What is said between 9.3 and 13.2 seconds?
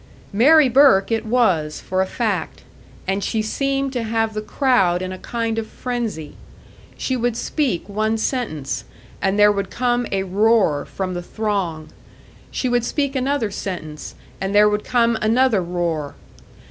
there would come a roar from the throng; she would speak